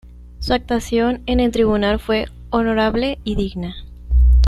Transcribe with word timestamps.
Su 0.39 0.55
actuación 0.55 1.21
en 1.27 1.39
el 1.39 1.51
tribunal 1.51 1.99
fue 1.99 2.25
honorable 2.49 3.19
y 3.23 3.35
digna. 3.35 3.75